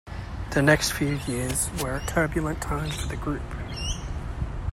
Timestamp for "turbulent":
2.07-2.59